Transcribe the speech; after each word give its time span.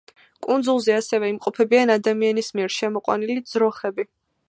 კუნძულზე 0.45 0.95
ასევე 1.01 1.29
იმყოფებიან 1.35 1.95
ადამიანის 1.99 2.53
მიერ 2.59 2.77
შემოყვანილი 2.81 3.41
ძროხები. 3.55 4.13